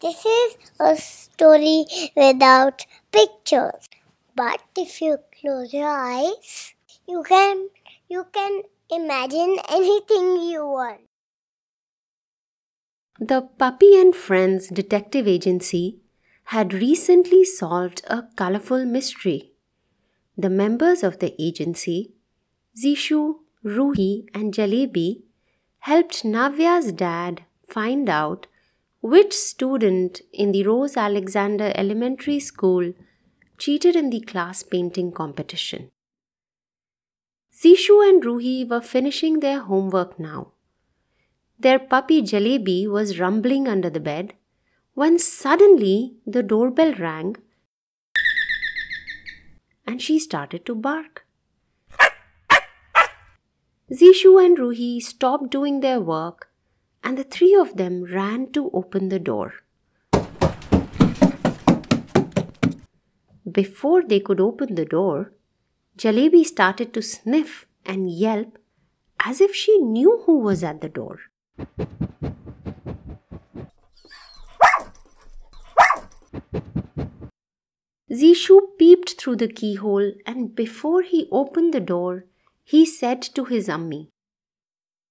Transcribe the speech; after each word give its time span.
This 0.00 0.24
is 0.24 0.56
a 0.78 0.96
story 0.96 1.84
without 2.14 2.86
pictures. 3.10 3.88
But 4.36 4.60
if 4.76 5.00
you 5.00 5.18
close 5.40 5.74
your 5.74 5.88
eyes, 5.88 6.74
you 7.08 7.24
can 7.24 7.68
you 8.08 8.26
can 8.32 8.62
imagine 8.90 9.56
anything 9.68 10.42
you 10.48 10.64
want. 10.64 11.00
The 13.18 13.42
Puppy 13.42 14.00
and 14.00 14.14
Friends 14.14 14.68
Detective 14.68 15.26
Agency 15.26 15.98
had 16.54 16.72
recently 16.72 17.44
solved 17.44 18.02
a 18.06 18.22
colorful 18.36 18.84
mystery. 18.84 19.50
The 20.36 20.48
members 20.48 21.02
of 21.02 21.18
the 21.18 21.34
agency, 21.42 22.12
Zishu, 22.80 23.40
Ruhi, 23.64 24.28
and 24.32 24.54
Jalebi, 24.54 25.22
helped 25.80 26.22
Navya's 26.22 26.92
dad 26.92 27.42
find 27.66 28.08
out 28.08 28.46
which 29.12 29.32
student 29.32 30.20
in 30.32 30.52
the 30.52 30.62
Rose 30.64 30.94
Alexander 30.96 31.72
Elementary 31.74 32.38
School 32.38 32.92
cheated 33.56 33.96
in 33.96 34.10
the 34.10 34.20
class 34.20 34.62
painting 34.62 35.12
competition. 35.12 35.90
Zishu 37.60 37.96
and 38.06 38.22
Ruhi 38.22 38.68
were 38.68 38.82
finishing 38.82 39.40
their 39.40 39.60
homework 39.60 40.20
now. 40.20 40.52
Their 41.58 41.78
puppy 41.78 42.20
Jalebi 42.22 42.86
was 42.86 43.18
rumbling 43.18 43.66
under 43.66 43.88
the 43.88 44.04
bed 44.08 44.34
when 44.92 45.18
suddenly 45.18 46.16
the 46.26 46.42
doorbell 46.42 46.92
rang 46.94 47.36
and 49.86 50.02
she 50.02 50.18
started 50.18 50.66
to 50.66 50.74
bark. 50.74 51.24
Zishu 53.90 54.44
and 54.44 54.58
Ruhi 54.58 55.00
stopped 55.00 55.50
doing 55.50 55.80
their 55.80 55.98
work 55.98 56.47
and 57.08 57.16
the 57.16 57.24
three 57.24 57.54
of 57.54 57.74
them 57.78 58.04
ran 58.04 58.40
to 58.52 58.70
open 58.74 59.08
the 59.08 59.18
door. 59.18 59.54
Before 63.50 64.02
they 64.02 64.20
could 64.20 64.40
open 64.40 64.74
the 64.74 64.84
door, 64.84 65.32
Jalebi 65.96 66.44
started 66.44 66.92
to 66.92 67.00
sniff 67.00 67.64
and 67.86 68.10
yelp 68.10 68.58
as 69.24 69.40
if 69.40 69.54
she 69.54 69.78
knew 69.78 70.22
who 70.26 70.38
was 70.38 70.62
at 70.62 70.82
the 70.82 70.90
door. 70.90 71.18
Zishu 78.12 78.60
peeped 78.78 79.18
through 79.18 79.36
the 79.36 79.48
keyhole 79.48 80.12
and 80.26 80.54
before 80.54 81.00
he 81.00 81.26
opened 81.32 81.72
the 81.72 81.80
door, 81.80 82.26
he 82.64 82.84
said 82.84 83.22
to 83.22 83.46
his 83.46 83.68
ummi, 83.68 84.08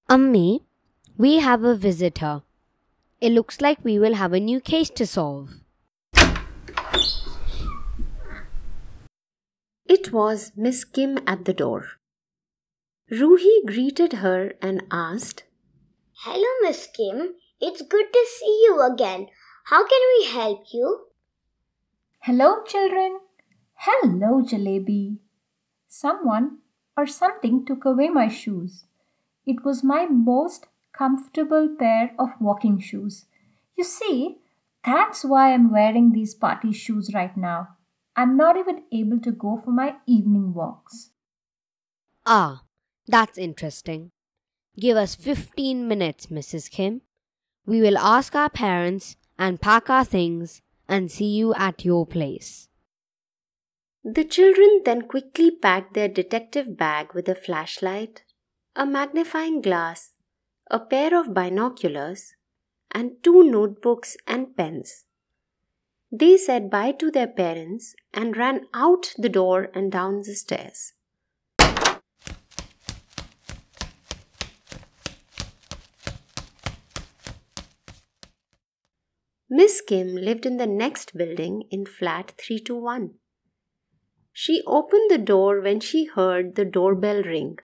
Ummi, 0.07 0.67
we 1.17 1.39
have 1.39 1.63
a 1.63 1.75
visitor. 1.75 2.43
It 3.19 3.31
looks 3.31 3.59
like 3.59 3.83
we 3.83 3.97
will 3.97 4.13
have 4.13 4.33
a 4.33 4.39
new 4.39 4.59
case 4.59 4.91
to 4.91 5.07
solve. 5.07 5.61
It 9.85 10.11
was 10.13 10.51
Miss 10.55 10.83
Kim 10.85 11.17
at 11.25 11.45
the 11.45 11.53
door. 11.53 11.85
Ruhi 13.11 13.65
greeted 13.65 14.13
her 14.13 14.53
and 14.61 14.83
asked, 14.91 15.45
Hello, 16.23 16.47
Miss 16.61 16.87
Kim. 16.87 17.33
It's 17.59 17.81
good 17.81 18.13
to 18.13 18.25
see 18.37 18.61
you 18.65 18.79
again. 18.81 19.27
How 19.65 19.87
can 19.87 20.01
we 20.19 20.27
help 20.27 20.65
you? 20.71 21.07
Hello, 22.19 22.63
children. 22.63 23.21
Hello, 23.73 24.43
Jalebi. 24.43 25.17
Someone 25.87 26.59
or 26.95 27.07
something 27.07 27.65
took 27.65 27.85
away 27.85 28.09
my 28.09 28.27
shoes. 28.27 28.83
It 29.47 29.63
was 29.65 29.83
my 29.83 30.05
most 30.05 30.67
comfortable 30.97 31.69
pair 31.77 32.11
of 32.17 32.29
walking 32.39 32.79
shoes. 32.79 33.25
You 33.75 33.83
see, 33.83 34.37
that's 34.83 35.23
why 35.23 35.53
I'm 35.53 35.71
wearing 35.71 36.11
these 36.11 36.33
party 36.33 36.71
shoes 36.71 37.13
right 37.13 37.35
now. 37.37 37.69
I'm 38.15 38.35
not 38.35 38.57
even 38.57 38.83
able 38.91 39.19
to 39.19 39.31
go 39.31 39.61
for 39.63 39.71
my 39.71 39.95
evening 40.07 40.53
walks. 40.53 41.11
Ah, 42.25 42.63
that's 43.07 43.37
interesting. 43.37 44.11
Give 44.79 44.97
us 44.97 45.15
15 45.15 45.87
minutes, 45.87 46.27
Mrs. 46.27 46.69
Kim. 46.69 47.01
We 47.65 47.81
will 47.81 47.97
ask 47.97 48.35
our 48.35 48.49
parents 48.49 49.15
and 49.37 49.61
pack 49.61 49.89
our 49.89 50.05
things 50.05 50.61
and 50.87 51.11
see 51.11 51.25
you 51.25 51.53
at 51.53 51.85
your 51.85 52.05
place. 52.05 52.69
The 54.03 54.23
children 54.23 54.81
then 54.85 55.01
quickly 55.03 55.51
packed 55.51 55.93
their 55.93 56.07
detective 56.07 56.77
bag 56.77 57.13
with 57.13 57.27
a 57.27 57.35
flashlight, 57.35 58.23
a 58.75 58.85
magnifying 58.85 59.61
glass, 59.61 60.13
a 60.69 60.79
pair 60.79 61.17
of 61.17 61.33
binoculars, 61.33 62.33
and 62.91 63.11
two 63.23 63.43
notebooks 63.43 64.17
and 64.27 64.55
pens. 64.55 65.05
They 66.11 66.37
said 66.37 66.69
bye 66.69 66.93
to 66.93 67.11
their 67.11 67.27
parents 67.27 67.95
and 68.13 68.37
ran 68.37 68.67
out 68.73 69.13
the 69.17 69.29
door 69.29 69.69
and 69.73 69.91
down 69.91 70.21
the 70.25 70.35
stairs. 70.35 70.93
Miss 79.49 79.81
Kim 79.81 80.15
lived 80.15 80.45
in 80.45 80.57
the 80.57 80.67
next 80.67 81.15
building 81.15 81.63
in 81.71 81.85
flat 81.85 82.33
321. 82.37 83.15
She 84.33 84.61
opened 84.67 85.09
the 85.09 85.17
door 85.17 85.61
when 85.61 85.79
she 85.79 86.05
heard 86.05 86.55
the 86.55 86.65
doorbell 86.65 87.23
ring. 87.23 87.57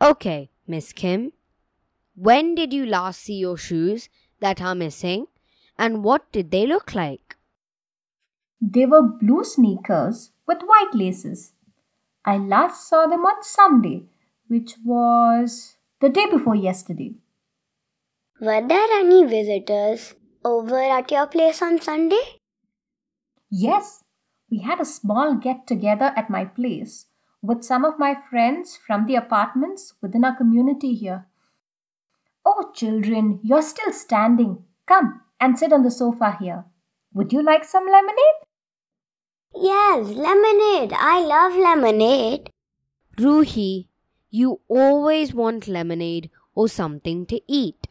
Okay, 0.00 0.50
Miss 0.66 0.92
Kim. 0.92 1.32
When 2.16 2.54
did 2.54 2.72
you 2.72 2.86
last 2.86 3.20
see 3.20 3.34
your 3.34 3.56
shoes 3.56 4.08
that 4.40 4.60
are 4.60 4.74
missing 4.74 5.26
and 5.78 6.04
what 6.04 6.30
did 6.32 6.50
they 6.50 6.66
look 6.66 6.94
like? 6.94 7.36
They 8.60 8.86
were 8.86 9.02
blue 9.02 9.44
sneakers 9.44 10.32
with 10.46 10.62
white 10.62 10.94
laces. 10.94 11.52
I 12.24 12.38
last 12.38 12.88
saw 12.88 13.06
them 13.06 13.24
on 13.26 13.42
Sunday, 13.42 14.04
which 14.48 14.74
was 14.84 15.76
the 16.00 16.08
day 16.08 16.26
before 16.30 16.54
yesterday. 16.54 17.14
Were 18.40 18.66
there 18.66 18.88
any 18.92 19.24
visitors 19.24 20.14
over 20.44 20.78
at 20.82 21.10
your 21.10 21.26
place 21.26 21.62
on 21.62 21.80
Sunday? 21.80 22.40
Yes, 23.50 24.02
we 24.50 24.58
had 24.58 24.80
a 24.80 24.84
small 24.84 25.34
get 25.34 25.66
together 25.66 26.12
at 26.16 26.30
my 26.30 26.44
place 26.44 27.06
with 27.44 27.62
some 27.62 27.84
of 27.84 27.98
my 27.98 28.16
friends 28.30 28.78
from 28.86 29.06
the 29.06 29.14
apartments 29.14 29.92
within 30.00 30.24
our 30.24 30.34
community 30.34 30.94
here. 30.94 31.26
Oh, 32.46 32.70
children, 32.74 33.38
you're 33.42 33.60
still 33.60 33.92
standing. 33.92 34.64
Come 34.86 35.20
and 35.38 35.58
sit 35.58 35.70
on 35.70 35.82
the 35.82 35.90
sofa 35.90 36.38
here. 36.40 36.64
Would 37.12 37.34
you 37.34 37.42
like 37.42 37.64
some 37.64 37.86
lemonade? 37.86 38.40
Yes, 39.54 40.08
lemonade. 40.08 40.94
I 40.94 41.20
love 41.20 41.54
lemonade. 41.54 42.50
Ruhi, 43.18 43.88
you 44.30 44.60
always 44.66 45.34
want 45.34 45.68
lemonade 45.68 46.30
or 46.54 46.68
something 46.68 47.26
to 47.26 47.40
eat. 47.46 47.86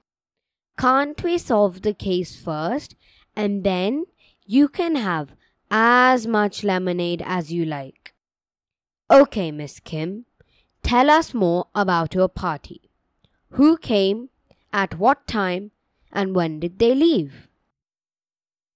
Can't 0.79 1.23
we 1.23 1.37
solve 1.37 1.83
the 1.83 1.93
case 1.93 2.35
first 2.35 2.95
and 3.35 3.63
then 3.63 4.05
you 4.45 4.67
can 4.67 4.95
have 4.95 5.35
as 5.69 6.25
much 6.25 6.63
lemonade 6.63 7.21
as 7.23 7.53
you 7.53 7.65
like? 7.65 8.02
Okay, 9.11 9.51
Miss 9.51 9.79
Kim, 9.79 10.25
tell 10.81 11.09
us 11.09 11.33
more 11.33 11.67
about 11.75 12.13
your 12.13 12.29
party. 12.29 12.89
Who 13.51 13.77
came, 13.77 14.29
at 14.71 14.97
what 14.97 15.27
time, 15.27 15.71
and 16.11 16.35
when 16.35 16.59
did 16.59 16.79
they 16.79 16.95
leave? 16.95 17.49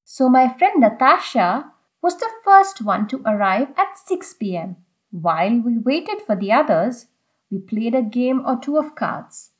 So, 0.03 0.29
my 0.29 0.47
friend 0.57 0.81
Natasha 0.81 1.71
was 2.01 2.17
the 2.17 2.29
first 2.43 2.81
one 2.81 3.07
to 3.07 3.21
arrive 3.25 3.69
at 3.77 3.97
6 3.97 4.33
pm. 4.35 4.77
While 5.11 5.59
we 5.59 5.77
waited 5.77 6.21
for 6.21 6.35
the 6.35 6.51
others, 6.51 7.07
we 7.49 7.59
played 7.59 7.95
a 7.95 8.01
game 8.01 8.43
or 8.45 8.59
two 8.59 8.77
of 8.77 8.95
cards. 8.95 9.51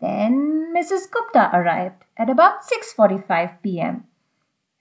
Then 0.00 0.72
Mrs. 0.76 1.10
Gupta 1.10 1.50
arrived 1.52 2.04
at 2.16 2.30
about 2.30 2.64
6:45 2.64 3.62
p.m. 3.62 4.04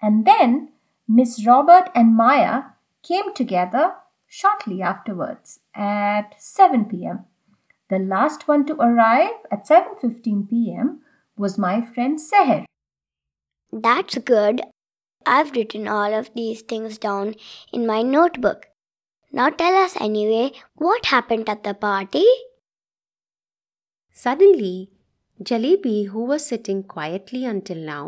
And 0.02 0.26
then 0.26 0.70
Miss 1.08 1.46
Robert 1.46 1.90
and 1.94 2.16
Maya 2.16 2.64
came 3.04 3.34
together 3.34 3.94
shortly 4.38 4.82
afterwards 4.82 5.60
at 5.74 6.36
7 6.38 6.86
pm. 6.86 7.20
The 7.90 8.00
last 8.00 8.48
one 8.50 8.66
to 8.70 8.76
arrive 8.86 9.36
at 9.50 9.68
7:15 9.70 10.40
pm 10.50 10.90
was 11.44 11.62
my 11.66 11.76
friend 11.82 12.20
Seher. 12.24 12.64
That's 13.86 14.18
good. 14.32 14.64
I've 15.34 15.54
written 15.58 15.88
all 15.98 16.18
of 16.18 16.32
these 16.40 16.64
things 16.74 16.98
down 17.06 17.36
in 17.78 17.88
my 17.92 18.02
notebook. 18.16 18.68
Now 19.40 19.48
tell 19.62 19.78
us 19.84 19.96
anyway 20.08 20.44
what 20.88 21.14
happened 21.14 21.54
at 21.54 21.64
the 21.70 21.74
party. 21.86 22.26
Suddenly, 24.26 24.76
Jalebi, 25.52 25.98
who 26.12 26.26
was 26.34 26.52
sitting 26.54 26.84
quietly 26.98 27.46
until 27.54 27.82
now, 27.94 28.04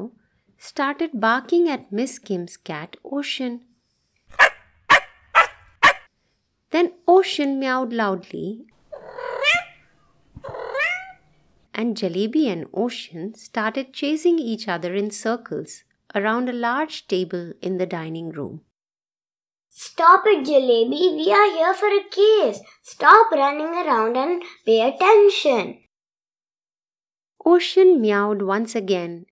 started 0.71 1.18
barking 1.27 1.73
at 1.77 1.91
Miss 2.01 2.19
Kim's 2.30 2.57
cat 2.71 3.01
Ocean. 3.19 3.57
Then 6.71 6.91
Ocean 7.18 7.58
meowed 7.60 7.94
loudly 7.94 8.68
and 11.74 11.98
Jalebi 11.98 12.46
and 12.52 12.68
Ocean 12.74 13.34
started 13.34 13.92
chasing 13.92 14.38
each 14.38 14.68
other 14.68 14.94
in 14.94 15.10
circles 15.10 15.84
around 16.14 16.48
a 16.48 16.54
large 16.54 17.08
table 17.08 17.54
in 17.60 17.78
the 17.78 17.88
dining 17.88 18.30
room. 18.30 18.62
Stop 19.69 20.24
it, 20.28 20.46
Jalebi. 20.46 21.04
We 21.19 21.31
are 21.31 21.50
here 21.58 21.74
for 21.74 21.88
a 21.88 22.04
case. 22.19 22.62
Stop 22.84 23.31
running 23.31 23.74
around 23.84 24.16
and 24.16 24.44
pay 24.64 24.81
attention. 24.88 25.80
Ocean 27.44 28.00
meowed 28.00 28.42
once 28.44 28.75
again 28.75 29.25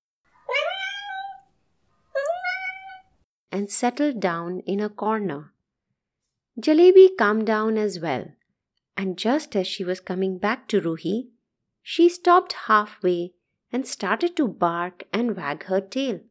and 3.52 3.70
settled 3.70 4.20
down 4.20 4.62
in 4.66 4.80
a 4.80 4.90
corner. 4.90 5.55
Jalebi 6.60 7.10
calmed 7.18 7.46
down 7.46 7.78
as 7.78 8.00
well, 8.00 8.28
and 8.96 9.18
just 9.18 9.56
as 9.56 9.68
she 9.68 9.84
was 9.84 10.00
coming 10.00 10.38
back 10.38 10.68
to 10.69 10.80
Ruhi, 10.80 11.28
she 11.84 12.07
stopped 12.07 12.54
halfway 12.68 13.34
and 13.72 13.86
started 13.86 14.38
to 14.38 14.48
bark 14.48 15.04
and 15.12 15.36
wag 15.36 15.66
her 15.66 15.81
tail. 15.81 16.22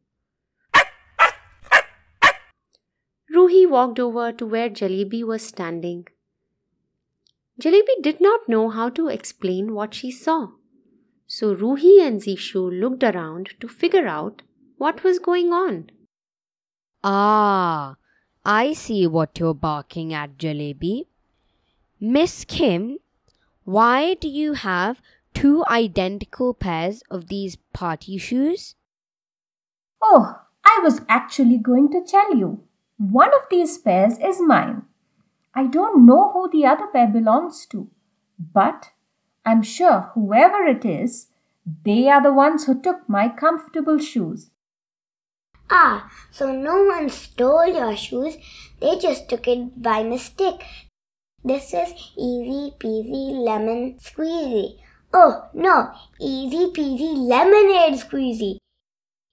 Ruhi 3.35 3.69
walked 3.69 3.99
over 3.99 4.31
to 4.31 4.45
where 4.45 4.69
Jalebi 4.69 5.23
was 5.23 5.45
standing. 5.45 6.07
Jalebi 7.61 8.01
did 8.01 8.19
not 8.19 8.49
know 8.49 8.69
how 8.69 8.89
to 8.89 9.07
explain 9.07 9.73
what 9.73 9.93
she 9.93 10.09
saw. 10.09 10.47
So 11.27 11.55
Ruhi 11.55 12.01
and 12.05 12.21
Zishu 12.21 12.79
looked 12.79 13.03
around 13.03 13.53
to 13.59 13.67
figure 13.67 14.07
out 14.07 14.41
what 14.77 15.03
was 15.03 15.19
going 15.19 15.53
on. 15.53 15.89
Ah, 17.03 17.95
I 18.45 18.73
see 18.73 19.07
what 19.07 19.39
you're 19.39 19.55
barking 19.55 20.13
at, 20.13 20.37
Jalebi. 20.37 21.07
Miss 21.99 22.45
Kim, 22.45 22.99
why 23.63 24.13
do 24.13 24.27
you 24.27 24.53
have 24.53 25.01
two 25.33 25.65
identical 25.67 26.53
pairs 26.53 27.01
of 27.09 27.27
these 27.27 27.55
party 27.73 28.19
shoes? 28.19 28.75
Oh, 29.99 30.41
I 30.63 30.79
was 30.83 31.01
actually 31.09 31.57
going 31.57 31.89
to 31.91 32.05
tell 32.05 32.35
you. 32.35 32.63
One 32.97 33.33
of 33.33 33.49
these 33.49 33.79
pairs 33.79 34.19
is 34.19 34.39
mine. 34.39 34.83
I 35.55 35.65
don't 35.65 36.05
know 36.05 36.31
who 36.31 36.49
the 36.51 36.67
other 36.67 36.87
pair 36.87 37.07
belongs 37.07 37.65
to, 37.71 37.89
but 38.53 38.91
I'm 39.43 39.63
sure 39.63 40.11
whoever 40.13 40.63
it 40.63 40.85
is, 40.85 41.27
they 41.83 42.07
are 42.09 42.21
the 42.21 42.33
ones 42.33 42.65
who 42.65 42.79
took 42.79 43.09
my 43.09 43.27
comfortable 43.27 43.97
shoes. 43.97 44.51
Ah, 45.69 46.11
so 46.31 46.51
no 46.51 46.83
one 46.83 47.09
stole 47.09 47.67
your 47.67 47.95
shoes, 47.95 48.37
they 48.79 48.97
just 48.97 49.27
took 49.29 49.47
it 49.47 49.81
by 49.81 50.03
mistake. 50.03 50.63
This 51.43 51.73
is 51.73 51.93
easy 52.17 52.73
peasy 52.79 53.33
lemon 53.43 53.97
squeezy. 53.99 54.79
Oh 55.13 55.49
no, 55.53 55.91
easy 56.19 56.71
peasy 56.71 57.15
lemonade 57.15 57.99
squeezy. 57.99 58.57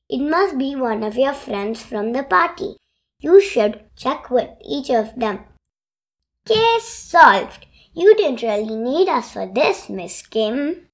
It 0.08 0.20
must 0.20 0.58
be 0.58 0.76
one 0.76 1.02
of 1.02 1.16
your 1.16 1.34
friends 1.34 1.82
from 1.82 2.12
the 2.12 2.22
party. 2.22 2.76
You 3.18 3.40
should 3.40 3.84
check 3.96 4.30
with 4.30 4.50
each 4.64 4.90
of 4.90 5.18
them. 5.18 5.40
Case 6.46 6.88
solved. 6.88 7.66
You 7.94 8.16
didn't 8.16 8.42
really 8.42 8.76
need 8.76 9.08
us 9.08 9.32
for 9.32 9.46
this, 9.46 9.88
Miss 9.88 10.22
Kim. 10.22 10.88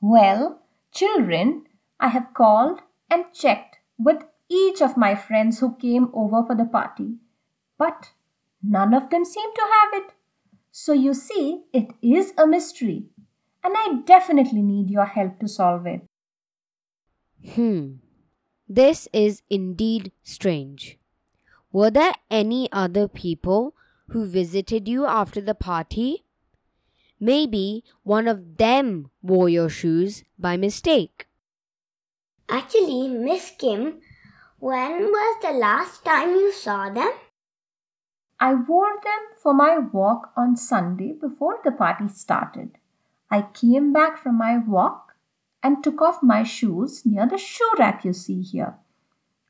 Well, 0.00 0.62
children, 0.92 1.64
I 1.98 2.08
have 2.08 2.34
called 2.34 2.80
and 3.10 3.24
checked 3.32 3.77
with 3.98 4.24
each 4.48 4.80
of 4.80 4.96
my 4.96 5.14
friends 5.14 5.58
who 5.60 5.76
came 5.76 6.10
over 6.14 6.44
for 6.46 6.54
the 6.54 6.64
party, 6.64 7.16
but 7.76 8.10
none 8.62 8.94
of 8.94 9.10
them 9.10 9.24
seem 9.24 9.52
to 9.54 9.60
have 9.60 10.02
it. 10.02 10.12
So 10.70 10.92
you 10.92 11.14
see, 11.14 11.64
it 11.72 11.88
is 12.00 12.32
a 12.38 12.46
mystery, 12.46 13.06
and 13.64 13.74
I 13.76 14.00
definitely 14.04 14.62
need 14.62 14.90
your 14.90 15.06
help 15.06 15.40
to 15.40 15.48
solve 15.48 15.86
it. 15.86 16.02
Hmm. 17.54 17.94
This 18.68 19.08
is 19.12 19.42
indeed 19.48 20.12
strange. 20.22 20.98
Were 21.72 21.90
there 21.90 22.12
any 22.30 22.68
other 22.72 23.08
people 23.08 23.74
who 24.08 24.26
visited 24.26 24.88
you 24.88 25.06
after 25.06 25.40
the 25.40 25.54
party? 25.54 26.24
Maybe 27.20 27.84
one 28.02 28.28
of 28.28 28.56
them 28.58 29.10
wore 29.22 29.48
your 29.48 29.68
shoes 29.68 30.24
by 30.38 30.56
mistake. 30.56 31.27
Actually, 32.50 33.08
Miss 33.08 33.52
Kim, 33.58 34.00
when 34.58 35.02
was 35.02 35.42
the 35.42 35.52
last 35.52 36.02
time 36.04 36.30
you 36.30 36.50
saw 36.50 36.88
them? 36.88 37.12
I 38.40 38.54
wore 38.54 38.94
them 39.04 39.20
for 39.42 39.52
my 39.52 39.78
walk 39.78 40.30
on 40.34 40.56
Sunday 40.56 41.12
before 41.12 41.58
the 41.62 41.72
party 41.72 42.08
started. 42.08 42.78
I 43.30 43.42
came 43.42 43.92
back 43.92 44.16
from 44.16 44.38
my 44.38 44.56
walk 44.56 45.14
and 45.62 45.84
took 45.84 46.00
off 46.00 46.22
my 46.22 46.42
shoes 46.42 47.04
near 47.04 47.26
the 47.26 47.36
shoe 47.36 47.70
rack 47.78 48.04
you 48.04 48.14
see 48.14 48.40
here. 48.40 48.76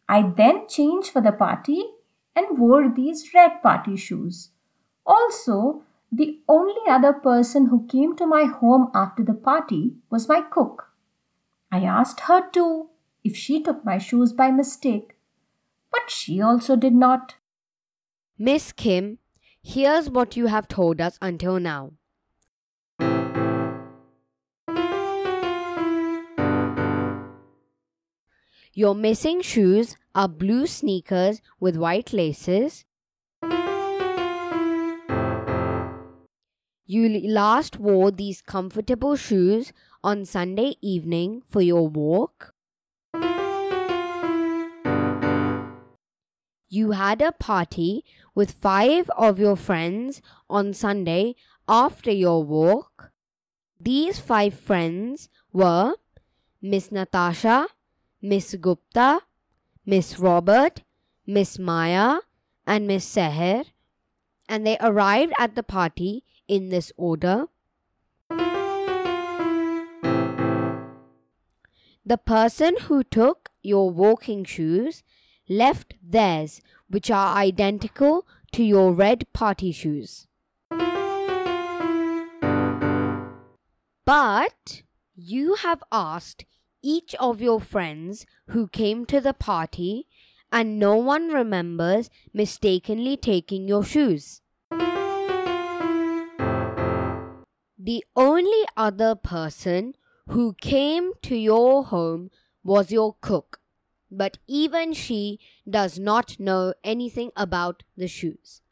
I 0.09 0.23
then 0.23 0.67
changed 0.67 1.11
for 1.11 1.21
the 1.21 1.33
party 1.33 1.85
and 2.35 2.59
wore 2.59 2.89
these 2.89 3.33
red 3.33 3.63
party 3.63 3.97
shoes. 3.97 4.51
Also, 5.07 5.83
the 6.11 6.41
only 6.49 6.81
other 6.89 7.13
person 7.13 7.67
who 7.67 7.87
came 7.87 8.17
to 8.17 8.27
my 8.27 8.45
home 8.45 8.91
after 8.93 9.23
the 9.23 9.35
party 9.35 9.97
was 10.11 10.29
my 10.29 10.41
cook. 10.41 10.88
I 11.71 11.85
asked 11.85 12.21
her 12.21 12.49
too 12.51 12.89
if 13.23 13.37
she 13.37 13.63
took 13.63 13.85
my 13.85 13.99
shoes 13.99 14.33
by 14.33 14.51
mistake, 14.51 15.17
but 15.91 16.09
she 16.09 16.41
also 16.41 16.77
did 16.77 16.95
not. 16.95 17.35
Miss 18.39 18.73
Kim, 18.73 19.19
here's 19.63 20.09
what 20.09 20.37
you 20.37 20.47
have 20.47 20.67
told 20.67 21.01
us 21.01 21.19
until 21.21 21.61
now. 21.61 21.93
Your 28.73 28.95
missing 28.95 29.43
shoes 29.43 29.97
are 30.15 30.29
blue 30.29 30.67
sneakers 30.67 31.43
with 31.59 31.77
white 31.77 32.13
laces. 32.13 32.85
You 36.87 37.21
last 37.29 37.79
wore 37.79 38.11
these 38.11 38.41
comfortable 38.41 39.17
shoes 39.17 39.73
on 40.03 40.25
Sunday 40.25 40.75
evening 40.81 41.43
for 41.49 41.61
your 41.61 41.89
walk. 41.89 42.55
You 46.69 46.93
had 46.93 47.23
a 47.23 47.33
party 47.33 48.05
with 48.35 48.51
five 48.51 49.11
of 49.17 49.39
your 49.39 49.57
friends 49.57 50.21
on 50.51 50.75
Sunday 50.75 51.35
after 51.67 52.11
your 52.11 52.45
walk. 52.45 53.11
These 53.81 54.19
five 54.19 54.55
friends 54.55 55.29
were 55.53 55.95
Miss 56.61 56.93
Natasha, 56.93 57.69
Miss 58.21 58.55
Gupta, 58.55 59.21
Miss 59.87 60.19
Robert, 60.19 60.83
Miss 61.27 61.59
Maya, 61.59 62.19
and 62.67 62.87
Miss 62.87 63.09
Seher, 63.09 63.65
and 64.49 64.67
they 64.67 64.77
arrived 64.81 65.33
at 65.39 65.55
the 65.55 65.63
party 65.63 66.25
in 66.47 66.69
this 66.69 66.93
order. 66.97 67.47
The 72.09 72.17
person 72.17 72.75
who 72.85 73.05
took 73.05 73.51
your 73.63 73.91
walking 73.91 74.43
shoes 74.43 75.03
left 75.47 75.93
theirs, 76.03 76.63
which 76.89 77.11
are 77.11 77.37
identical 77.37 78.27
to 78.53 78.63
your 78.65 78.95
red 78.95 79.31
party 79.35 79.73
shoes. 79.73 80.27
But 84.07 84.85
you 85.15 85.57
have 85.57 85.83
asked 85.93 86.47
each 86.83 87.15
of 87.17 87.43
your 87.43 87.61
friends 87.61 88.25
who 88.53 88.69
came 88.69 89.05
to 89.05 89.21
the 89.21 89.35
party, 89.35 90.07
and 90.51 90.79
no 90.79 90.97
one 90.97 91.29
remembers 91.29 92.09
mistakenly 92.33 93.19
taking 93.19 93.69
your 93.69 93.85
shoes. 93.85 94.41
The 97.79 98.03
only 98.17 98.65
other 98.79 99.15
person 99.15 99.95
who 100.29 100.55
came 100.55 101.13
to 101.23 101.37
your 101.37 101.85
home 101.85 102.31
was 102.63 102.93
your 102.93 103.17
cook, 103.21 103.61
but 104.11 104.39
even 104.47 104.93
she 104.93 105.39
does 105.69 105.99
not 105.99 106.39
know 106.39 106.75
anything 106.85 107.31
about 107.37 107.83
the 107.97 108.09
shoes. 108.09 108.63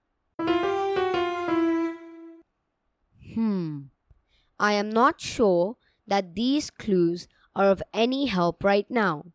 Hmm, 3.35 3.89
I 4.59 4.73
am 4.75 4.91
not 4.91 5.21
sure 5.21 5.77
that 6.07 6.35
these 6.35 6.71
clues 6.71 7.29
are 7.55 7.71
of 7.71 7.83
any 7.95 8.27
help 8.27 8.65
right 8.65 8.91
now. 8.91 9.33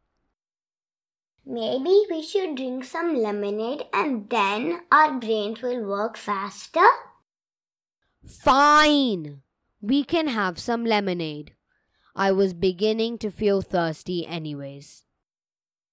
Maybe 1.45 2.07
we 2.09 2.23
should 2.23 2.55
drink 2.55 2.83
some 2.83 3.13
lemonade 3.13 3.85
and 3.93 4.27
then 4.27 4.81
our 4.91 5.19
brains 5.19 5.61
will 5.61 5.85
work 5.85 6.17
faster. 6.17 6.87
Fine! 8.25 9.43
We 9.79 10.03
can 10.03 10.25
have 10.27 10.57
some 10.57 10.83
lemonade. 10.85 11.55
I 12.15 12.31
was 12.31 12.53
beginning 12.53 13.17
to 13.19 13.31
feel 13.31 13.61
thirsty, 13.61 14.25
anyways. 14.27 15.03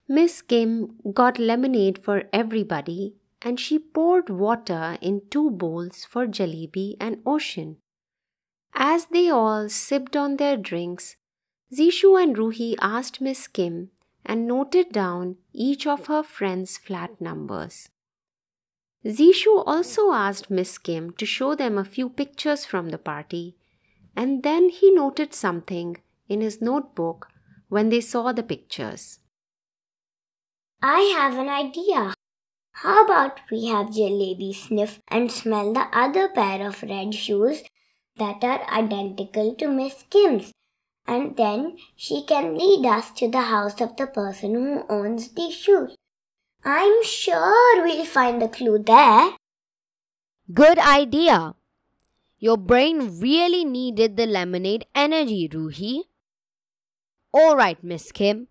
Miss 0.09 0.43
Kim 0.43 0.97
got 1.13 1.39
lemonade 1.39 2.03
for 2.03 2.25
everybody 2.33 3.15
and 3.43 3.61
she 3.61 3.79
poured 3.79 4.31
water 4.31 4.99
in 5.01 5.23
two 5.31 5.51
bowls 5.51 6.05
for 6.05 6.27
Jalebi 6.27 6.97
and 7.01 7.19
Ocean. 7.25 7.77
As 8.75 9.07
they 9.07 9.29
all 9.29 9.69
sipped 9.69 10.17
on 10.17 10.37
their 10.37 10.57
drinks, 10.57 11.17
Zishu 11.73 12.21
and 12.21 12.37
Ruhi 12.37 12.75
asked 12.81 13.21
Miss 13.21 13.47
Kim 13.47 13.91
and 14.25 14.47
noted 14.47 14.93
down 14.93 15.37
each 15.53 15.87
of 15.87 16.07
her 16.07 16.23
friends' 16.23 16.79
flat 16.79 17.21
numbers. 17.21 17.89
Zishu 19.05 19.63
also 19.67 20.13
asked 20.13 20.51
Miss 20.51 20.77
Kim 20.79 21.13
to 21.13 21.27
show 21.27 21.55
them 21.55 21.79
a 21.79 21.85
few 21.85 22.09
pictures 22.09 22.65
from 22.65 22.89
the 22.89 22.99
party, 22.99 23.57
and 24.17 24.43
then 24.43 24.69
he 24.69 24.91
noted 24.91 25.33
something 25.33 25.97
in 26.29 26.41
his 26.41 26.61
notebook 26.61 27.29
when 27.69 27.89
they 27.89 28.01
saw 28.01 28.33
the 28.33 28.43
pictures. 28.43 29.19
I 30.83 31.01
have 31.17 31.39
an 31.39 31.49
idea. 31.49 32.15
How 32.73 33.05
about 33.05 33.41
we 33.51 33.67
have 33.67 33.89
Jalebi 33.89 34.55
sniff 34.55 35.01
and 35.09 35.33
smell 35.33 35.73
the 35.73 35.89
other 35.93 36.29
pair 36.29 36.67
of 36.67 36.83
red 36.83 37.13
shoes 37.13 37.63
that 38.17 38.45
are 38.45 38.71
identical 38.71 39.55
to 39.57 39.69
Miss 39.69 40.05
Kim's? 40.11 40.53
And 41.07 41.37
then 41.37 41.79
she 41.97 42.23
can 42.25 42.57
lead 42.57 42.87
us 42.87 43.11
to 43.13 43.29
the 43.29 43.41
house 43.41 43.81
of 43.81 43.97
the 43.97 44.07
person 44.07 44.55
who 44.55 44.85
owns 44.89 45.33
these 45.33 45.55
shoes. 45.55 45.97
I'm 46.65 47.03
sure 47.03 47.83
we'll 47.83 48.05
find 48.05 48.43
a 48.43 48.49
clue 48.49 48.79
there. 48.79 49.31
Good 50.53 50.79
idea. 50.79 51.55
Your 52.39 52.57
brain 52.57 53.19
really 53.21 53.65
needed 53.65 54.17
the 54.17 54.27
lemonade 54.27 54.87
energy, 54.95 55.49
Ruhi. 55.49 56.03
Alright, 57.35 57.83
Miss 57.85 58.13
Kim. 58.13 58.49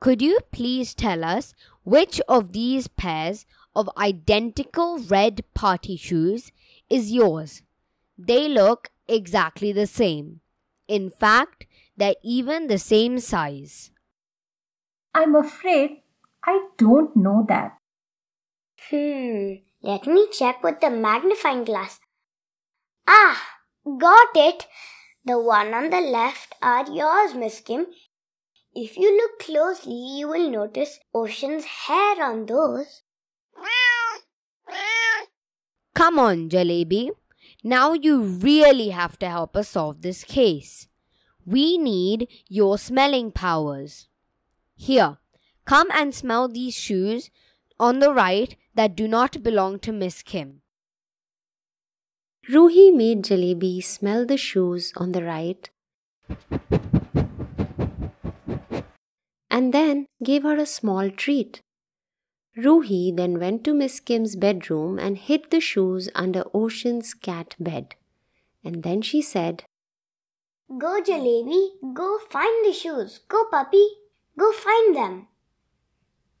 Could 0.00 0.22
you 0.22 0.40
please 0.50 0.94
tell 0.94 1.24
us 1.24 1.54
which 1.84 2.20
of 2.28 2.52
these 2.52 2.88
pairs 2.88 3.46
of 3.74 3.90
identical 3.96 4.98
red 4.98 5.44
party 5.54 5.96
shoes 5.96 6.52
is 6.88 7.12
yours? 7.12 7.62
They 8.18 8.48
look 8.48 8.90
exactly 9.06 9.72
the 9.72 9.86
same. 9.86 10.40
In 10.88 11.10
fact, 11.10 11.66
they're 11.96 12.14
even 12.22 12.66
the 12.66 12.78
same 12.78 13.18
size. 13.18 13.90
I'm 15.14 15.34
afraid 15.34 16.02
I 16.44 16.68
don't 16.78 17.14
know 17.16 17.44
that. 17.48 17.76
Hmm, 18.88 19.54
let 19.82 20.06
me 20.06 20.28
check 20.32 20.62
with 20.62 20.80
the 20.80 20.90
magnifying 20.90 21.64
glass. 21.64 22.00
Ah, 23.06 23.42
got 23.84 24.28
it. 24.34 24.66
The 25.24 25.38
one 25.38 25.74
on 25.74 25.90
the 25.90 26.00
left 26.00 26.54
are 26.62 26.90
yours, 26.90 27.34
Miss 27.34 27.60
Kim. 27.60 27.86
If 28.74 28.96
you 28.96 29.16
look 29.16 29.40
closely, 29.40 29.92
you 29.92 30.28
will 30.28 30.50
notice 30.50 30.98
Ocean's 31.14 31.64
hair 31.64 32.22
on 32.24 32.46
those. 32.46 33.02
Come 35.94 36.18
on, 36.18 36.48
Jalebi. 36.48 37.10
Now 37.62 37.92
you 37.92 38.22
really 38.22 38.88
have 38.88 39.18
to 39.18 39.28
help 39.28 39.56
us 39.56 39.68
solve 39.70 40.00
this 40.00 40.24
case. 40.24 40.88
We 41.44 41.76
need 41.76 42.28
your 42.48 42.78
smelling 42.78 43.32
powers. 43.32 44.08
Here, 44.76 45.18
come 45.66 45.88
and 45.92 46.14
smell 46.14 46.48
these 46.48 46.74
shoes 46.74 47.30
on 47.78 47.98
the 47.98 48.14
right 48.14 48.56
that 48.74 48.96
do 48.96 49.06
not 49.06 49.42
belong 49.42 49.78
to 49.80 49.92
Miss 49.92 50.22
Kim. 50.22 50.59
Ruhi 52.48 52.94
made 52.94 53.22
Jalebi 53.22 53.82
smell 53.82 54.24
the 54.26 54.36
shoes 54.36 54.92
on 54.96 55.12
the 55.12 55.22
right 55.22 55.68
and 59.50 59.74
then 59.74 60.06
gave 60.24 60.42
her 60.42 60.56
a 60.56 60.66
small 60.66 61.10
treat. 61.10 61.60
Ruhi 62.56 63.14
then 63.14 63.38
went 63.38 63.62
to 63.64 63.74
Miss 63.74 64.00
Kim's 64.00 64.36
bedroom 64.36 64.98
and 64.98 65.18
hid 65.18 65.50
the 65.50 65.60
shoes 65.60 66.08
under 66.14 66.44
Ocean's 66.54 67.12
cat 67.14 67.54
bed. 67.60 67.94
And 68.64 68.82
then 68.82 69.02
she 69.02 69.20
said, 69.22 69.64
Go, 70.78 71.00
Jalebi, 71.02 71.94
go 71.94 72.18
find 72.30 72.64
the 72.64 72.72
shoes. 72.72 73.20
Go, 73.28 73.44
puppy, 73.50 73.86
go 74.38 74.52
find 74.52 74.96
them. 74.96 75.26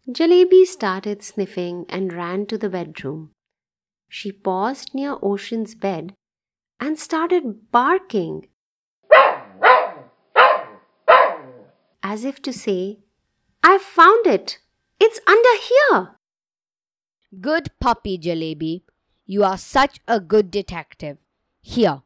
Jalebi 0.08 0.64
started 0.64 1.22
sniffing 1.22 1.84
and 1.88 2.12
ran 2.12 2.46
to 2.46 2.58
the 2.58 2.68
bedroom. 2.68 3.30
She 4.12 4.32
paused 4.32 4.90
near 4.92 5.16
Ocean's 5.22 5.76
bed 5.76 6.14
and 6.80 6.98
started 6.98 7.70
barking 7.70 8.48
as 12.02 12.24
if 12.24 12.42
to 12.42 12.52
say, 12.52 12.98
I've 13.62 13.82
found 13.82 14.26
it. 14.26 14.58
It's 14.98 15.20
under 15.28 15.54
here. 15.62 16.16
Good 17.40 17.70
puppy, 17.78 18.18
Jalebi. 18.18 18.82
You 19.26 19.44
are 19.44 19.56
such 19.56 20.00
a 20.08 20.18
good 20.18 20.50
detective. 20.50 21.18
Here, 21.62 22.02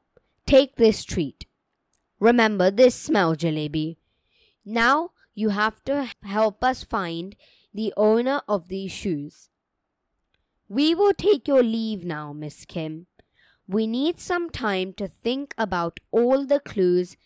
take 0.46 0.76
this 0.76 1.04
treat. 1.04 1.46
Remember 2.20 2.70
this 2.70 2.94
smell, 2.94 3.34
Jalebi. 3.34 3.96
Now 4.62 5.12
you 5.34 5.48
have 5.48 5.82
to 5.84 6.10
help 6.22 6.62
us 6.62 6.84
find 6.84 7.34
the 7.72 7.94
owner 7.96 8.42
of 8.46 8.68
these 8.68 8.92
shoes. 8.92 9.48
We 10.68 10.94
will 10.94 11.14
take 11.14 11.46
your 11.46 11.62
leave 11.62 12.04
now, 12.04 12.32
Miss 12.32 12.64
Kim. 12.64 13.06
We 13.66 13.86
need 13.86 14.18
some 14.18 14.50
time 14.50 14.92
to 14.94 15.08
think 15.08 15.54
about 15.56 16.00
all 16.10 16.44
the 16.46 16.60
clues 16.60 17.16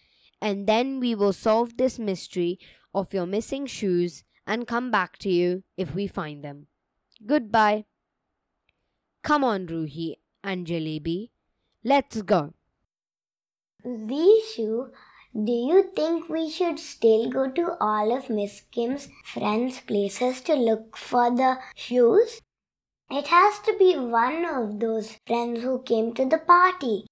and 0.41 0.67
then 0.67 1.01
we 1.01 1.15
will 1.15 1.33
solve 1.33 1.77
this 1.77 1.99
mystery 1.99 2.59
of 2.95 3.13
your 3.13 3.27
missing 3.27 3.67
shoes 3.67 4.25
and 4.47 4.67
come 4.67 4.91
back 4.91 5.19
to 5.19 5.29
you 5.29 5.65
if 5.77 5.95
we 5.95 6.07
find 6.07 6.43
them. 6.43 6.67
Goodbye. 7.27 7.85
Come 9.23 9.45
on, 9.45 9.67
Ruhi 9.67 10.15
and 10.43 10.67
Jalebi. 10.67 11.31
Let's 11.85 12.23
go. 12.23 12.55
Zishu, 13.85 14.91
do 15.35 15.53
you 15.53 15.91
think 15.95 16.29
we 16.29 16.51
should 16.51 16.79
still 16.79 17.31
go 17.31 17.51
to 17.51 17.77
all 17.81 18.17
of 18.17 18.31
Miss 18.31 18.63
Kim's 18.73 19.09
friends' 19.25 19.81
places 19.81 20.41
to 20.43 20.55
look 20.55 20.97
for 20.97 21.31
the 21.35 21.59
shoes? 21.75 22.41
It 23.11 23.29
has 23.29 23.59
to 23.61 23.75
be 23.79 23.97
one 23.97 24.45
of 24.45 24.81
those 24.81 25.19
friends 25.27 25.63
who 25.63 25.83
came 25.83 26.13
to 26.15 26.27
the 26.27 26.39
party. 26.39 27.07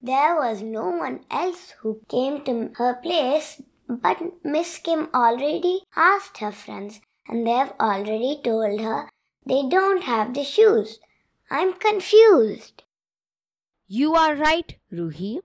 There 0.00 0.36
was 0.36 0.62
no 0.62 0.90
one 0.90 1.24
else 1.28 1.74
who 1.80 2.02
came 2.08 2.44
to 2.44 2.70
her 2.76 2.94
place, 2.94 3.60
but 3.88 4.44
Miss 4.44 4.78
Kim 4.78 5.08
already 5.12 5.82
asked 5.96 6.38
her 6.38 6.52
friends, 6.52 7.00
and 7.26 7.46
they've 7.46 7.72
already 7.80 8.40
told 8.44 8.80
her 8.80 9.10
they 9.44 9.68
don't 9.68 10.04
have 10.04 10.34
the 10.34 10.44
shoes. 10.44 11.00
I'm 11.50 11.72
confused. 11.74 12.84
You 13.88 14.14
are 14.14 14.36
right, 14.36 14.76
Ruhi. 14.92 15.40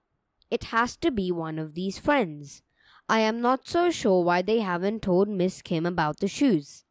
It 0.52 0.66
has 0.66 0.96
to 0.98 1.12
be 1.12 1.32
one 1.32 1.58
of 1.58 1.74
these 1.74 1.98
friends. 1.98 2.62
I 3.10 3.20
am 3.22 3.42
not 3.42 3.68
so 3.68 3.90
sure 3.90 4.24
why 4.24 4.44
they 4.44 4.60
haven't 4.60 5.02
told 5.02 5.28
Miss 5.28 5.62
Kim 5.64 5.86
about 5.86 6.20
the 6.20 6.28
shoes. 6.28 6.84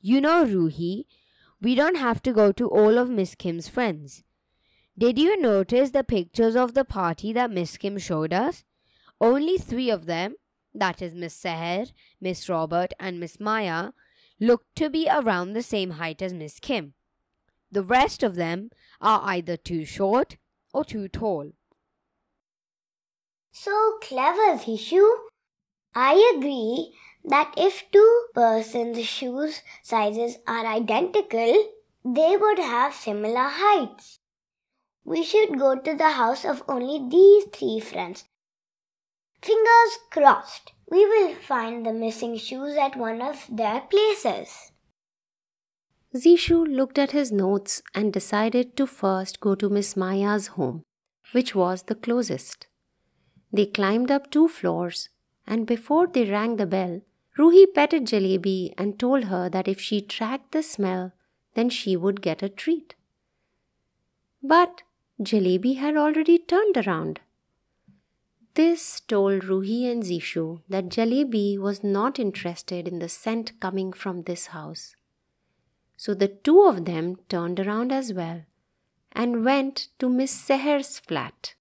You 0.00 0.20
know, 0.20 0.44
Ruhi, 0.44 1.04
we 1.64 1.74
don't 1.74 1.96
have 1.96 2.20
to 2.22 2.32
go 2.34 2.52
to 2.52 2.68
all 2.68 2.98
of 2.98 3.08
Miss 3.08 3.34
Kim's 3.34 3.68
friends. 3.68 4.22
Did 4.98 5.18
you 5.18 5.40
notice 5.40 5.90
the 5.92 6.04
pictures 6.04 6.54
of 6.54 6.74
the 6.74 6.84
party 6.84 7.32
that 7.32 7.50
Miss 7.50 7.78
Kim 7.78 7.96
showed 7.96 8.34
us? 8.34 8.64
Only 9.18 9.56
three 9.56 9.90
of 9.90 10.04
them, 10.04 10.34
that 10.74 11.00
is 11.00 11.14
Miss 11.14 11.34
Seher, 11.42 11.90
Miss 12.20 12.50
Robert, 12.50 12.92
and 13.00 13.18
Miss 13.18 13.40
Maya, 13.40 13.92
looked 14.38 14.76
to 14.76 14.90
be 14.90 15.08
around 15.10 15.54
the 15.54 15.62
same 15.62 15.92
height 15.92 16.20
as 16.20 16.34
Miss 16.34 16.60
Kim. 16.60 16.92
The 17.72 17.82
rest 17.82 18.22
of 18.22 18.34
them 18.34 18.68
are 19.00 19.22
either 19.24 19.56
too 19.56 19.86
short 19.86 20.36
or 20.74 20.84
too 20.84 21.08
tall. 21.08 21.52
So 23.52 23.98
clever, 24.02 24.58
Zishu. 24.58 25.02
I 25.94 26.34
agree 26.36 26.92
that 27.24 27.54
if 27.56 27.84
two 27.90 28.26
persons' 28.34 29.04
shoes 29.06 29.62
sizes 29.82 30.38
are 30.46 30.66
identical, 30.66 31.70
they 32.04 32.36
would 32.36 32.58
have 32.58 32.94
similar 32.94 33.48
heights. 33.48 34.18
We 35.04 35.22
should 35.22 35.58
go 35.58 35.76
to 35.76 35.94
the 35.94 36.10
house 36.10 36.44
of 36.44 36.62
only 36.68 37.08
these 37.08 37.44
three 37.52 37.80
friends. 37.80 38.24
Fingers 39.42 39.98
crossed, 40.10 40.72
we 40.90 41.04
will 41.06 41.34
find 41.34 41.84
the 41.84 41.92
missing 41.92 42.36
shoes 42.36 42.76
at 42.76 42.96
one 42.96 43.20
of 43.20 43.46
their 43.50 43.82
places. 43.82 44.72
Zishu 46.14 46.64
looked 46.64 46.98
at 46.98 47.10
his 47.10 47.32
notes 47.32 47.82
and 47.94 48.12
decided 48.12 48.76
to 48.76 48.86
first 48.86 49.40
go 49.40 49.54
to 49.54 49.68
Miss 49.68 49.96
Maya's 49.96 50.46
home, 50.48 50.84
which 51.32 51.54
was 51.54 51.82
the 51.82 51.94
closest. 51.94 52.66
They 53.52 53.66
climbed 53.66 54.10
up 54.10 54.30
two 54.30 54.48
floors, 54.48 55.08
and 55.46 55.66
before 55.66 56.06
they 56.06 56.30
rang 56.30 56.56
the 56.56 56.66
bell, 56.66 57.00
Ruhi 57.36 57.66
petted 57.74 58.04
Jalebi 58.06 58.72
and 58.78 58.98
told 58.98 59.24
her 59.24 59.48
that 59.48 59.66
if 59.66 59.80
she 59.80 60.00
tracked 60.00 60.52
the 60.52 60.62
smell, 60.62 61.12
then 61.54 61.68
she 61.68 61.96
would 61.96 62.22
get 62.22 62.42
a 62.42 62.48
treat. 62.48 62.94
But 64.42 64.82
Jalebi 65.20 65.76
had 65.76 65.96
already 65.96 66.38
turned 66.38 66.76
around. 66.76 67.20
This 68.54 69.00
told 69.00 69.42
Ruhi 69.42 69.90
and 69.90 70.04
Zishu 70.04 70.60
that 70.68 70.88
Jalebi 70.88 71.58
was 71.58 71.82
not 71.82 72.20
interested 72.20 72.86
in 72.86 73.00
the 73.00 73.08
scent 73.08 73.58
coming 73.58 73.92
from 73.92 74.22
this 74.22 74.46
house. 74.48 74.94
So 75.96 76.14
the 76.14 76.28
two 76.28 76.62
of 76.62 76.84
them 76.84 77.16
turned 77.28 77.58
around 77.58 77.90
as 77.90 78.12
well 78.12 78.42
and 79.10 79.44
went 79.44 79.88
to 79.98 80.08
Miss 80.08 80.32
Seher's 80.32 81.00
flat. 81.00 81.54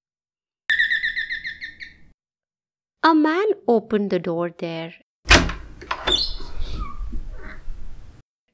A 3.01 3.15
man 3.15 3.45
opened 3.67 4.11
the 4.11 4.19
door 4.19 4.53
there 4.55 4.93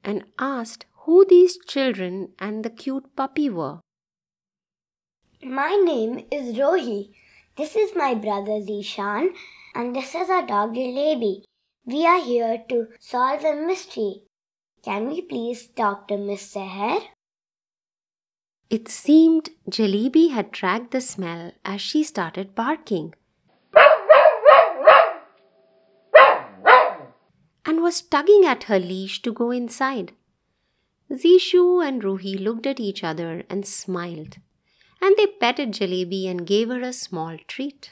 and 0.03 0.23
asked 0.37 0.85
who 1.03 1.25
these 1.25 1.57
children 1.67 2.29
and 2.39 2.63
the 2.63 2.69
cute 2.69 3.15
puppy 3.15 3.49
were. 3.49 3.79
My 5.43 5.75
name 5.83 6.25
is 6.31 6.55
Rohi. 6.57 7.11
This 7.57 7.75
is 7.75 7.95
my 7.95 8.13
brother 8.13 8.59
Zishan, 8.61 9.29
and 9.75 9.95
this 9.95 10.15
is 10.15 10.29
our 10.29 10.45
dog 10.45 10.75
Jalebi. 10.75 11.43
We 11.85 12.05
are 12.05 12.21
here 12.21 12.63
to 12.69 12.87
solve 12.99 13.43
a 13.43 13.55
mystery. 13.55 14.23
Can 14.83 15.09
we 15.09 15.21
please 15.21 15.67
talk 15.67 16.07
to 16.07 16.17
Miss 16.17 16.53
Seher? 16.53 17.01
It 18.69 18.87
seemed 18.87 19.49
Jalebi 19.69 20.29
had 20.31 20.51
tracked 20.53 20.91
the 20.91 21.01
smell 21.01 21.51
as 21.65 21.81
she 21.81 22.03
started 22.03 22.53
barking 22.53 23.13
and 27.69 27.78
was 27.89 28.01
tugging 28.03 28.45
at 28.45 28.65
her 28.65 28.77
leash 28.77 29.19
to 29.19 29.31
go 29.33 29.49
inside. 29.49 30.11
Zishu 31.11 31.83
and 31.83 32.03
Ruhi 32.03 32.39
looked 32.39 32.67
at 32.67 32.79
each 32.79 33.03
other 33.03 33.43
and 33.49 33.65
smiled, 33.65 34.37
and 35.01 35.15
they 35.17 35.25
petted 35.25 35.71
Jalebi 35.71 36.27
and 36.27 36.45
gave 36.45 36.69
her 36.69 36.81
a 36.81 36.93
small 36.93 37.39
treat. 37.47 37.91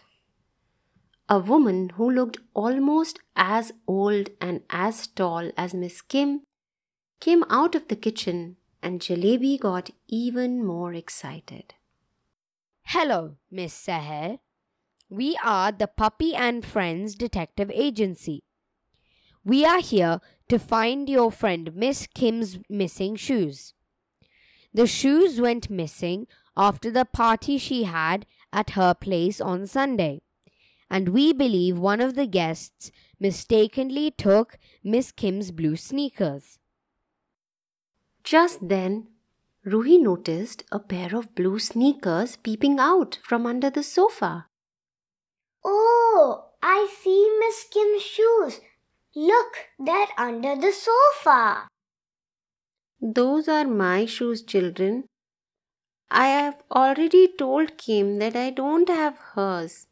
A 1.28 1.40
woman 1.40 1.90
who 1.96 2.12
looked 2.12 2.38
almost 2.54 3.18
as 3.36 3.72
old 3.88 4.30
and 4.40 4.62
as 4.70 5.08
tall 5.08 5.50
as 5.58 5.74
Miss 5.74 6.04
Kim 6.04 6.42
came 7.20 7.44
out 7.50 7.74
of 7.74 7.88
the 7.88 7.96
kitchen 7.96 8.58
and 8.84 9.02
Jalebi 9.02 9.60
got 9.60 9.90
even 10.08 10.64
more 10.64 10.94
excited. 10.94 11.74
Hello, 12.84 13.38
Miss 13.50 13.74
Seher. 13.74 14.38
We 15.10 15.36
are 15.44 15.72
the 15.72 15.88
Puppy 15.88 16.36
and 16.36 16.64
Friends 16.64 17.16
Detective 17.16 17.72
Agency. 17.74 18.44
We 19.48 19.64
are 19.64 19.80
here 19.80 20.20
to 20.50 20.60
find 20.60 21.08
your 21.08 21.32
friend 21.32 21.74
Miss 21.74 22.06
Kim's 22.14 22.60
missing 22.70 23.16
shoes. 23.16 23.74
The 24.74 24.86
shoes 24.86 25.40
went 25.40 25.70
missing 25.70 26.28
after 26.58 26.92
the 26.92 27.06
party 27.06 27.58
she 27.58 27.84
had 27.84 28.26
at 28.52 28.72
her 28.72 28.94
place 28.94 29.40
on 29.40 29.66
Sunday, 29.66 30.20
and 30.90 31.10
we 31.10 31.32
believe 31.32 31.80
one 31.80 32.02
of 32.02 32.16
the 32.16 32.28
guests 32.28 32.92
mistakenly 33.22 34.12
took 34.12 34.58
Miss 34.84 35.14
Kim's 35.14 35.52
blue 35.52 35.78
sneakers. 35.78 36.60
Just 38.26 38.68
then, 38.68 39.08
Ruhi 39.66 39.98
noticed 39.98 40.66
a 40.74 40.80
pair 40.80 41.16
of 41.16 41.36
blue 41.36 41.60
sneakers 41.60 42.36
peeping 42.36 42.80
out 42.80 43.20
from 43.24 43.46
under 43.46 43.70
the 43.70 43.84
sofa. 43.84 44.48
Oh, 45.64 46.50
I 46.62 46.90
see 47.02 47.34
Miss 47.40 47.64
Kim's 47.72 48.02
shoes. 48.02 48.60
Look, 49.20 49.58
they're 49.80 50.14
under 50.16 50.56
the 50.56 50.72
sofa. 50.72 51.68
Those 53.02 53.48
are 53.48 53.66
my 53.66 54.06
shoes, 54.06 54.44
children. 54.44 55.06
I 56.12 56.28
have 56.28 56.62
already 56.70 57.28
told 57.36 57.80
Kim 57.80 58.20
that 58.20 58.36
I 58.36 58.52
don't 58.52 58.88
have 58.88 59.18
hers. 59.34 59.88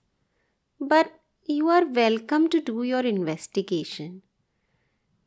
But 0.79 1.11
you 1.43 1.69
are 1.69 1.85
welcome 1.87 2.49
to 2.49 2.61
do 2.61 2.83
your 2.83 2.99
investigation. 2.99 4.21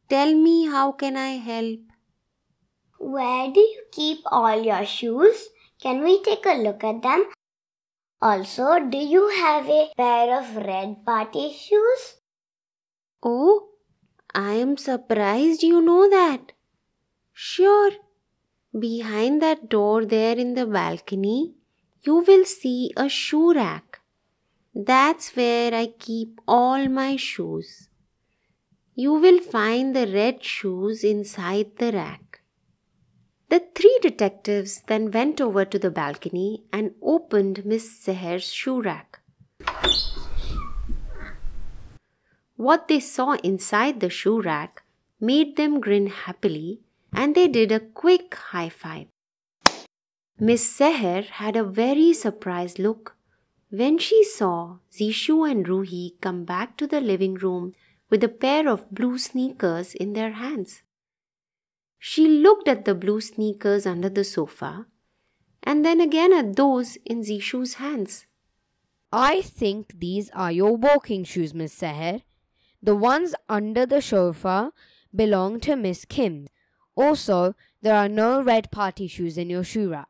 Tell 0.09 0.33
me 0.33 0.67
how 0.67 0.93
can 0.93 1.17
I 1.17 1.31
help? 1.49 1.81
Where 3.01 3.51
do 3.51 3.59
you 3.59 3.83
keep 3.91 4.21
all 4.27 4.63
your 4.63 4.87
shoes? 4.87 5.49
Can 5.83 6.05
we 6.05 6.23
take 6.23 6.47
a 6.47 6.55
look 6.63 6.85
at 6.85 7.03
them? 7.03 7.25
Also, 8.23 8.79
do 8.79 8.97
you 8.97 9.29
have 9.31 9.69
a 9.69 9.91
pair 9.97 10.39
of 10.39 10.55
red 10.55 11.05
party 11.05 11.53
shoes? 11.53 12.15
Oh, 13.25 13.68
I 14.39 14.53
am 14.55 14.77
surprised 14.77 15.65
you 15.65 15.81
know 15.83 16.09
that. 16.09 16.53
Sure, 17.33 17.91
behind 18.79 19.43
that 19.43 19.69
door 19.69 20.05
there 20.05 20.37
in 20.37 20.55
the 20.55 20.65
balcony, 20.65 21.55
you 22.03 22.19
will 22.19 22.45
see 22.45 22.93
a 22.97 23.09
shoe 23.09 23.53
rack. 23.53 23.99
That's 24.73 25.35
where 25.35 25.75
I 25.75 25.87
keep 25.89 26.41
all 26.47 26.89
my 26.89 27.17
shoes. 27.17 27.89
You 28.95 29.15
will 29.15 29.41
find 29.41 29.97
the 29.97 30.07
red 30.07 30.45
shoes 30.45 31.03
inside 31.03 31.77
the 31.79 31.91
rack. 31.91 32.41
The 33.49 33.65
three 33.75 33.99
detectives 34.01 34.83
then 34.87 35.11
went 35.11 35.41
over 35.41 35.65
to 35.65 35.81
the 35.81 35.91
balcony 35.91 36.63
and 36.73 36.93
opened 37.03 37.67
Miss 37.67 37.91
Seher's 37.91 38.53
shoe 38.53 38.83
rack. 38.83 39.21
What 42.59 42.89
they 42.89 42.99
saw 42.99 43.35
inside 43.45 44.01
the 44.01 44.11
shoe 44.11 44.43
rack 44.43 44.83
made 45.21 45.55
them 45.57 45.79
grin 45.79 46.09
happily 46.09 46.81
and 47.13 47.37
they 47.37 47.47
did 47.47 47.71
a 47.71 47.79
quick 47.79 48.35
high 48.35 48.69
five. 48.69 49.07
Miss 50.41 50.65
Seher 50.77 51.25
had 51.27 51.55
a 51.55 51.63
very 51.63 52.13
surprised 52.13 52.81
look 52.81 53.15
when 53.71 53.97
she 53.97 54.25
saw 54.25 54.79
Zishu 54.91 55.49
and 55.49 55.65
Ruhi 55.69 56.21
come 56.21 56.45
back 56.45 56.77
to 56.79 56.89
the 56.89 57.01
living 57.01 57.35
room 57.35 57.75
with 58.11 58.25
a 58.25 58.29
pair 58.29 58.69
of 58.69 58.91
blue 58.91 59.19
sneakers 59.19 59.95
in 59.95 60.15
their 60.15 60.33
hands. 60.33 60.83
She 62.01 62.27
looked 62.27 62.67
at 62.67 62.85
the 62.85 62.97
blue 62.97 63.21
sneakers 63.21 63.87
under 63.87 64.09
the 64.09 64.25
sofa 64.25 64.87
and 65.63 65.85
then 65.85 66.01
again 66.01 66.33
at 66.33 66.57
those 66.57 66.97
in 67.05 67.23
Zishu's 67.23 67.75
hands. 67.75 68.27
I 69.13 69.43
think 69.43 70.01
these 70.01 70.29
are 70.31 70.51
your 70.51 70.77
walking 70.77 71.23
shoes, 71.23 71.55
Miss 71.55 71.79
Seher. 71.81 72.23
The 72.83 72.95
ones 72.95 73.35
under 73.49 73.87
the 73.87 74.01
sofa 74.01 74.73
belong 75.15 75.61
to 75.61 75.77
Miss 75.77 76.05
Kim. 76.05 76.49
Also, 76.95 77.55
there 77.83 77.95
are 77.97 78.09
no 78.09 78.43
red 78.43 78.71
party 78.71 79.07
shoes 79.07 79.37
in 79.39 79.51
your 79.51 79.65
shoe 79.65 79.91
rack. 79.91 80.09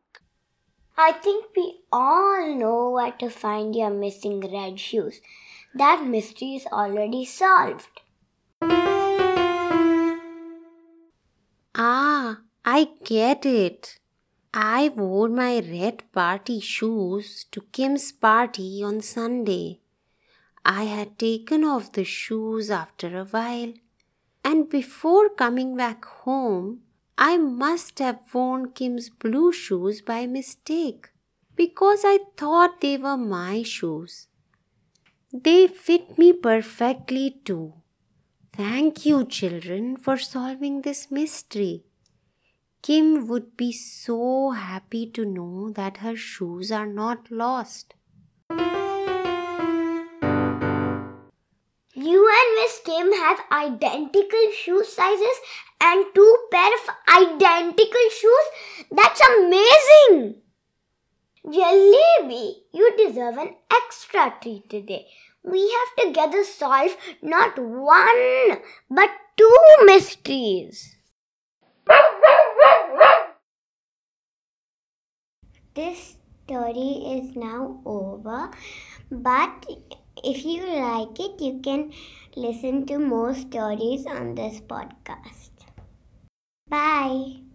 I 0.96 1.12
think 1.12 1.46
we 1.56 1.80
all 1.92 2.54
know 2.54 2.90
where 2.90 3.12
to 3.12 3.30
find 3.30 3.74
your 3.76 3.90
missing 3.90 4.40
red 4.40 4.80
shoes. 4.80 5.20
That 5.74 6.04
mystery 6.04 6.56
is 6.56 6.66
already 6.66 7.24
solved. 7.24 8.00
Ah, 11.74 12.40
I 12.64 12.88
get 13.04 13.46
it. 13.46 14.00
I 14.52 14.88
wore 14.88 15.28
my 15.28 15.60
red 15.60 16.10
party 16.12 16.58
shoes 16.58 17.44
to 17.52 17.60
Kim's 17.70 18.10
party 18.10 18.82
on 18.82 19.00
Sunday. 19.00 19.80
I 20.70 20.84
had 20.84 21.18
taken 21.18 21.64
off 21.64 21.92
the 21.92 22.04
shoes 22.04 22.70
after 22.70 23.18
a 23.18 23.24
while, 23.24 23.72
and 24.44 24.68
before 24.68 25.30
coming 25.30 25.74
back 25.74 26.04
home, 26.04 26.82
I 27.16 27.38
must 27.38 27.98
have 28.00 28.20
worn 28.34 28.72
Kim's 28.72 29.08
blue 29.08 29.50
shoes 29.50 30.02
by 30.02 30.26
mistake 30.26 31.08
because 31.56 32.02
I 32.04 32.18
thought 32.36 32.82
they 32.82 32.98
were 32.98 33.16
my 33.16 33.62
shoes. 33.62 34.28
They 35.32 35.68
fit 35.68 36.18
me 36.18 36.34
perfectly 36.34 37.40
too. 37.46 37.72
Thank 38.52 39.06
you, 39.06 39.24
children, 39.24 39.96
for 39.96 40.18
solving 40.18 40.82
this 40.82 41.10
mystery. 41.10 41.84
Kim 42.82 43.26
would 43.26 43.56
be 43.56 43.72
so 43.72 44.50
happy 44.50 45.06
to 45.12 45.24
know 45.24 45.70
that 45.70 45.98
her 45.98 46.14
shoes 46.14 46.70
are 46.70 46.86
not 46.86 47.30
lost. 47.30 47.94
You 51.98 52.28
and 52.38 52.54
Miss 52.56 52.80
Kim 52.84 53.12
have 53.12 53.40
identical 53.50 54.52
shoe 54.56 54.84
sizes 54.84 55.40
and 55.80 56.04
two 56.14 56.36
pair 56.50 56.72
of 56.74 56.90
identical 57.22 58.06
shoes. 58.20 58.46
That's 58.90 59.20
amazing! 59.20 60.36
Jalebi, 61.44 62.54
you 62.72 62.96
deserve 62.96 63.38
an 63.38 63.54
extra 63.70 64.34
treat 64.40 64.68
today 64.70 65.06
we 65.42 65.60
have 65.76 66.06
together 66.06 66.44
solve 66.44 66.96
not 67.22 67.58
one 67.58 68.58
but 68.90 69.10
two 69.36 69.58
mysteries. 69.84 70.96
This 75.74 76.16
story 76.44 76.90
is 77.14 77.36
now 77.36 77.80
over, 77.84 78.50
but 79.10 79.66
if 80.24 80.44
you 80.44 80.66
like 80.66 81.18
it, 81.20 81.40
you 81.40 81.60
can 81.60 81.92
listen 82.36 82.86
to 82.86 82.98
more 82.98 83.34
stories 83.34 84.06
on 84.06 84.34
this 84.34 84.60
podcast. 84.60 85.50
Bye. 86.68 87.47